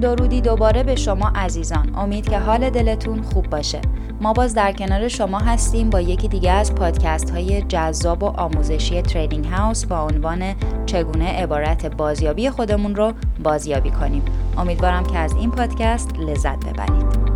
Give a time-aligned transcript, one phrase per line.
[0.00, 1.94] درودی دوباره به شما عزیزان.
[1.96, 3.80] امید که حال دلتون خوب باشه.
[4.20, 9.02] ما باز در کنار شما هستیم با یکی دیگه از پادکست های جذاب و آموزشی
[9.02, 10.54] Trading House با عنوان
[10.86, 13.12] چگونه عبارت بازیابی خودمون رو
[13.42, 14.22] بازیابی کنیم.
[14.58, 17.34] امیدوارم که از این پادکست لذت ببرید.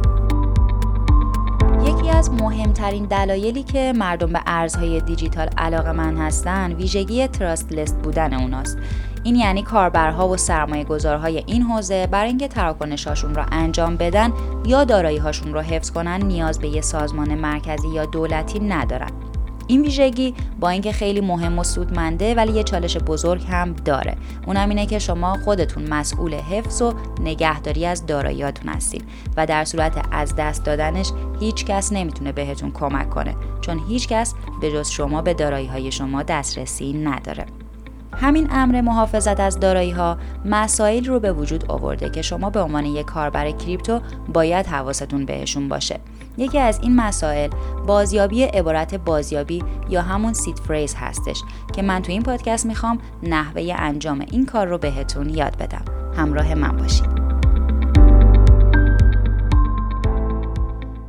[1.85, 8.79] یکی از مهمترین دلایلی که مردم به ارزهای دیجیتال علاقه‌مند هستن ویژگی trustless بودن اوناست.
[9.25, 14.33] این یعنی کاربرها و سرمایه گذارهای این حوزه برای اینکه تراکنشهاشون را انجام بدن
[14.66, 19.10] یا دارایی هاشون رو حفظ کنن نیاز به یه سازمان مرکزی یا دولتی ندارن.
[19.69, 24.16] این ویژگی با اینکه خیلی مهم و سودمنده ولی یه چالش بزرگ هم داره.
[24.46, 29.05] اونم اینه که شما خودتون مسئول حفظ و نگهداری از داراییاتون هستید
[29.37, 31.10] و در صورت از دست دادنش
[31.41, 35.93] هیچ کس نمی‌تونه بهتون کمک کنه چون هیچ کس به جز شما به دارایی های
[35.93, 37.46] شما دسترسی نداره.
[38.21, 42.87] همین امر محافظت از دارایی ها مسائل رو به وجود آورده که شما به عنوان
[42.87, 44.01] یک کاربر کریپتو
[44.33, 46.01] باید حواستون بهشون باشه.
[46.38, 47.51] یکی از این مسائل
[47.87, 51.43] بازیابی عبارت بازیابی یا همون سید فریز هستش
[51.75, 55.85] که من تو این پادکست می‌خوام نحوه انجام این کار رو بهتون یاد بدم.
[56.16, 57.18] همراه من باشید.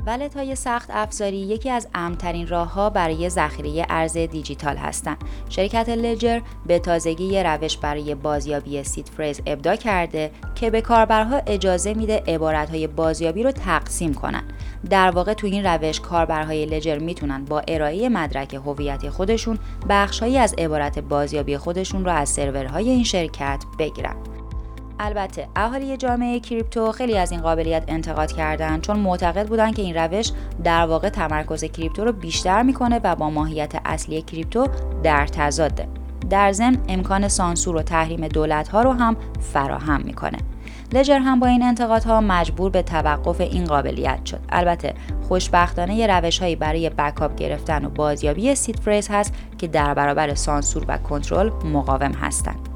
[0.09, 5.17] ولت های سخت افزاری یکی از امترین راه ها برای ذخیره ارز دیجیتال هستند.
[5.49, 11.41] شرکت لجر به تازگی یه روش برای بازیابی سید فریز ابدا کرده که به کاربرها
[11.47, 14.43] اجازه میده عبارت های بازیابی رو تقسیم کنن.
[14.89, 20.53] در واقع تو این روش کاربرهای لجر می‌تونن با ارائه مدرک هویتی خودشون بخشهایی از
[20.57, 24.15] عبارت بازیابی خودشون رو از سرورهای این شرکت بگیرن.
[24.99, 29.95] البته اهالی جامعه کریپتو خیلی از این قابلیت انتقاد کردن چون معتقد بودن که این
[29.95, 30.31] روش
[30.63, 34.67] در واقع تمرکز کریپتو رو بیشتر می‌کنه و با ماهیت اصلی کریپتو
[35.03, 35.87] در تضاده.
[36.29, 39.17] در ضمن امکان سانسور و تحریم دولت ها رو هم
[39.53, 40.37] فراهم می‌کنه.
[40.93, 44.39] Ledger هم با این انتقادها مجبور به توقف این قابلیت شد.
[44.49, 44.93] البته
[45.27, 50.35] خوشبختانه یه روش هایی برای backup گرفتن و بازیابی seed phrase هست که در برابر
[50.35, 52.68] سانسور و کنترل مقاوم هستند.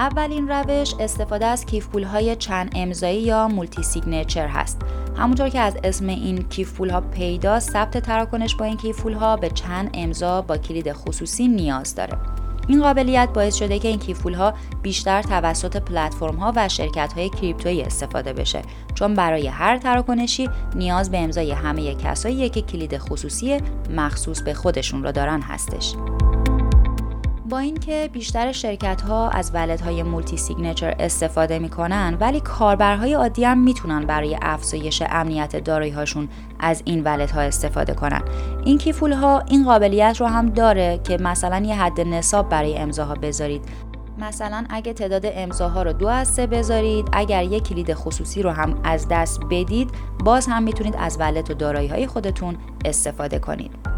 [0.00, 4.80] اولین روش استفاده از کیف پول های چند امضایی یا multi-signature هست.
[5.16, 9.12] همونطور که از اسم این کیف پول ها پیداست ثبت تراکنش با این کیف پول
[9.12, 12.18] ها به چند امضا با کلید خصوصی نیاز داره.
[12.68, 17.12] این قابلیت باعث شده که این کیف پول ها بیشتر توسط پلتفرم ها و شرکت
[17.12, 18.62] های کریپتویی استفاده بشه
[18.94, 23.58] چون برای هر تراکنشی نیاز به امضای همه کسایی که کلید خصوصی
[23.96, 25.94] مخصوص به خودشون را دارن هستش.
[27.50, 33.58] با اینکه بیشتر شرکت ها از wallet های multi-signature استفاده می‌کنن ولی کاربرهای عادی هم
[33.58, 36.28] می‌تونن برای افزایش امنیت دارایی هاشون
[36.60, 38.22] از این wallet ها استفاده کنن.
[38.64, 42.78] این کیف پول ها این قابلیت رو هم داره که مثلا یه حد نصاب برای
[42.78, 43.64] امضاها بذارید.
[44.18, 48.80] مثلا اگه تعداد امضاها رو دو از سه بذارید اگر یک کلید خصوصی رو هم
[48.84, 49.90] از دست بدید
[50.24, 53.89] باز هم می‌تونید از wallet و دارایی های خودتون استفاده کنید.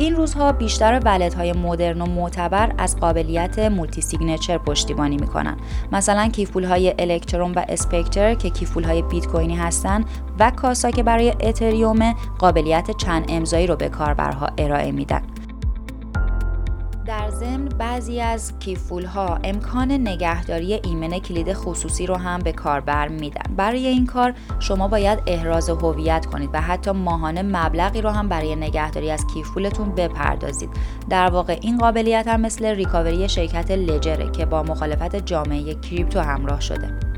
[0.00, 5.56] این روزها بیشتر wallet های مدرن و معتبر از قابلیت multi-signature پشتیبانی می‌کنن.
[5.92, 10.04] مثلا کیف پول های Electrum و Specter که کیف پول های بیت کوینی هستن
[10.38, 15.22] و کاسا که برای اتریوم قابلیت چند امضایی رو به کاربرها ارائه میدن.
[17.60, 23.54] ضمن بعضی از کیفول ها امکان نگهداری ایمن کلید خصوصی رو هم به کاربر میدن.
[23.56, 28.56] برای این کار شما باید احراز هویت کنید و حتی ماهانه مبلغی رو هم برای
[28.56, 30.70] نگهداری از کیفولتون بپردازید.
[31.10, 36.60] در واقع این قابلیت هم مثل ریکاوری شرکت لجره که با مخالفت جامعه کریپتو همراه
[36.60, 37.09] شده.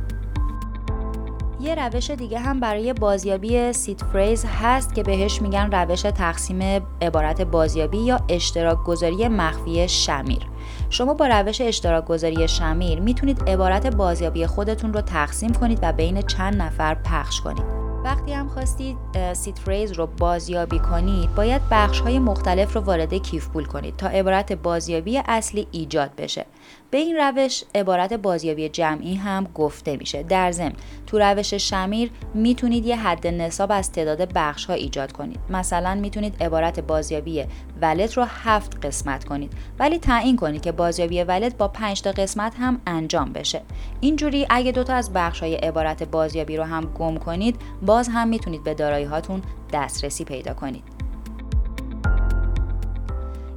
[1.62, 7.42] یه روش دیگه هم برای بازیابی seed phrase هست که بهش میگن روش تقسیم عبارت
[7.42, 10.47] بازیابی یا اشتراک گذاری مخفی Shamir.
[10.90, 16.22] شما با روش اشتراک گذاری Shamir می‌تونید عبارت بازیابی خودتون رو تقسیم کنید و بین
[16.22, 17.64] چند نفر پخش کنید.
[18.04, 18.96] وقتی هم خواستید
[19.32, 24.08] seed phrase رو بازیابی کنید باید بخش های مختلف رو وارد کیف پول کنید تا
[24.08, 26.46] عبارت بازیابی اصلی ایجاد بشه.
[26.92, 30.22] به این روش عبارت بازیابی جمعی هم گفته میشه.
[30.22, 30.72] در ضمن
[31.06, 35.39] تو روش شمیر می‌تونید یه حد نصاب از تعداد بخش ها ایجاد کنید.
[35.50, 37.44] مثلا می‌تونید عبارت بازیابی
[37.80, 39.53] ولت رو هفت قسمت کنید.
[39.78, 43.62] ولی تعیین کنید که بازیابی ولت با 5 تا قسمت هم انجام بشه.
[44.00, 48.65] اینجوری اگه دوتا از بخش های عبارت بازیابی رو هم گم کنید باز هم می‌تونید
[48.65, 49.42] به دارایی هاتون
[49.72, 50.84] دسترسی پیدا کنید.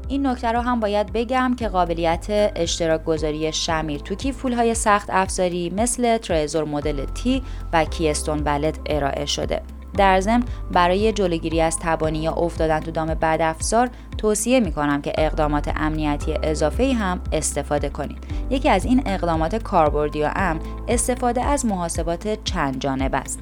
[0.08, 2.26] این نکته رو هم باید بگم که قابلیت
[2.56, 7.44] اشتراک گذاری شمیر تو کیفول های سخت افزاری مثل تریزور مدل تی
[7.74, 9.62] و کیستون ولت ارائه شده.
[9.98, 15.14] در ضمن برای جلوگیری از تبانی یا افتادن تو دام بد افزار توصیه می‌کنم که
[15.18, 18.18] اقدامات امنیتی اضافه هم استفاده کنید.
[18.50, 23.40] یکی از این اقدامات کاربردی و امن استفاده از محاسبات چند جانب است.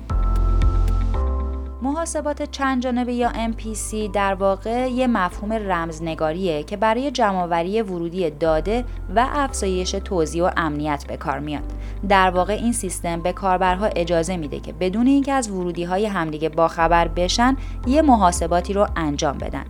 [1.84, 8.86] محاسبات چند جانبه یا MPC در واقع یه مفهوم رمزنگاریه که برای جمعآوری ورودی داده
[9.16, 11.64] و افزایش توزیع و امنیت به کار میاد.
[12.10, 16.50] در واقع این سیستم به کاربرها اجازه میده که بدون اینکه از ورودی های همدیگه
[16.50, 17.58] باخبر بشن
[17.88, 19.66] یه محاسباتی رو انجام بدن.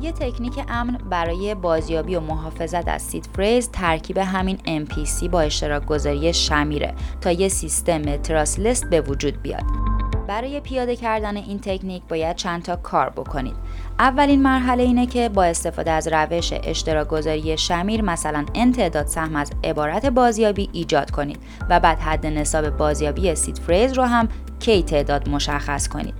[0.00, 5.86] یه تکنیک امن برای بازیابی و محافظت از سید فریز ترکیب همین MPC با اشتراک
[5.86, 9.89] گذاری شمیره تا یه سیستم تراسلست به وجود بیاد.
[10.30, 13.54] برای پیاده کردن این تکنیک باید چند تا کار بکنید.
[13.98, 19.36] اولین مرحله اینه که با استفاده از روش اشتراک گذاری شمیر مثلا ان تعداد سهم
[19.36, 21.38] از عبارت بازیابی ایجاد کنید
[21.70, 24.28] و بعد حد نصاب بازیابی سید فریز رو هم
[24.60, 26.19] کی تعداد مشخص کنید.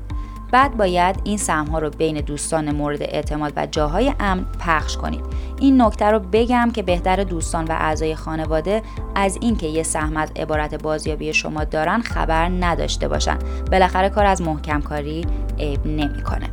[0.52, 5.24] بعد باید این سهم ها رو بین دوستان مورد اعتماد و جاهای امن پخش کنید
[5.60, 8.82] این نکته رو بگم که بهتر دوستان و اعضای خانواده
[9.14, 13.38] از اینکه یه سهم از عبارت بازیابی شما دارن خبر نداشته باشن.
[13.72, 15.26] بالاخره کار از محکم کاری
[15.58, 16.50] عیب نمی‌کنه.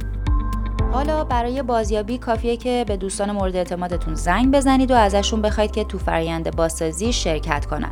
[0.92, 5.84] حالا برای بازیابی کافیه که به دوستان مورد اعتمادتون زنگ بزنید و ازشون بخواید که
[5.84, 7.92] تو فرایند بازسازی شرکت کنن.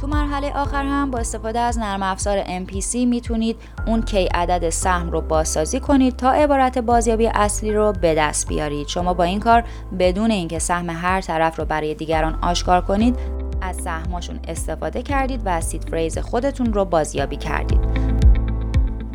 [0.00, 3.56] تو مرحله آخر هم با استفاده از نرم افزار MPC می‌تونید
[3.86, 8.88] اون کی عدد سهم رو بازسازی کنید تا عبارت بازیابی اصلی رو به دست بیارید.
[8.88, 9.64] شما با این کار
[9.98, 13.16] بدون اینکه سهم هر طرف رو برای دیگران آشکار کنید
[13.60, 18.07] از سهماشون استفاده کردید و سید فریز خودتون رو بازیابی کردید.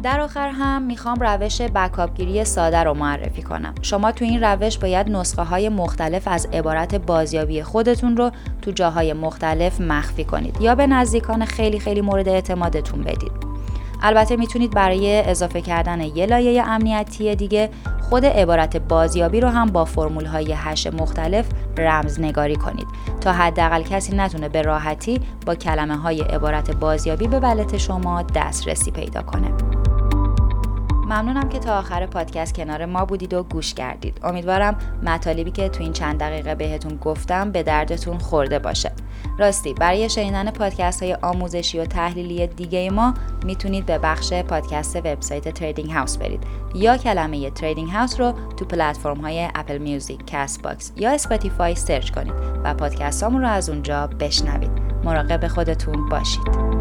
[0.03, 3.73] در آخر هم می‌خوام روش بکاپ گیری ساده رو معرفی کنم.
[3.81, 9.13] شما تو این روش باید نسخه های مختلف از عبارت بازیابی خودتون رو تو جاهای
[9.13, 13.31] مختلف مخفی کنید یا به نزدیکان خیلی خیلی مورد اعتمادتون بدید.
[14.01, 17.69] البته می‌تونید برای اضافه کردن یه لایه امنیتی دیگه
[18.09, 21.45] خود عبارت بازیابی رو هم با فرمول های هش مختلف
[21.77, 22.88] رمزنگاری کنید
[23.21, 28.91] تا حداقل کسی نتونه به راحتی با کلمه های عبارت بازیابی به بلت شما دسترسی
[28.91, 29.82] پیدا کنه.
[31.13, 34.19] ممنونم که تا آخر پادکست کنار ما بودید و گوش کردید.
[34.24, 38.92] امیدوارم مطالبی که تو این چند دقیقه بهتون گفتم به دردتون خورده باشه.
[39.39, 43.13] راستی برای شنیدن پادکست های آموزشی و تحلیلی دیگه ما
[43.45, 46.44] می‌تونید به بخش پادکست وبسایت Trading House برید
[46.75, 52.33] یا کلمه Trading House رو تو پلتفرم های Apple Music، Castbox یا Spotify search کنید
[52.63, 54.71] و پادکست رو از اونجا بشنوید.
[55.04, 56.72] مراقب خودتون باشید.